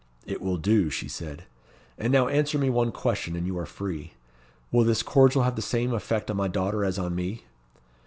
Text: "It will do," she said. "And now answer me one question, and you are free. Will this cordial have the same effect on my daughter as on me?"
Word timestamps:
"It 0.25 0.41
will 0.41 0.57
do," 0.57 0.89
she 0.89 1.07
said. 1.07 1.43
"And 1.95 2.11
now 2.11 2.27
answer 2.27 2.57
me 2.57 2.71
one 2.71 2.91
question, 2.91 3.35
and 3.35 3.45
you 3.45 3.55
are 3.59 3.67
free. 3.67 4.13
Will 4.71 4.83
this 4.83 5.03
cordial 5.03 5.43
have 5.43 5.55
the 5.55 5.61
same 5.61 5.93
effect 5.93 6.31
on 6.31 6.37
my 6.37 6.47
daughter 6.47 6.83
as 6.83 6.97
on 6.97 7.13
me?" 7.13 7.43